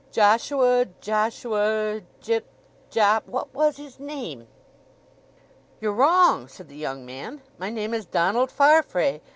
[0.11, 4.47] Joshua, Joshua, Jipp—Jopp—what was his name?"
[5.79, 7.43] "You're wrong!" said the young man.
[7.59, 9.21] "My name is Donald Farfrae.